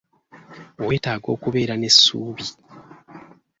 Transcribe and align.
Weetaaga 0.85 1.27
okubeera 1.35 1.73
n'essuubi. 1.77 2.45